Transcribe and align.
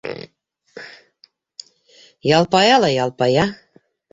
Ялпая 2.37 2.75
ла 2.81 2.89
ялпая... 3.03 3.45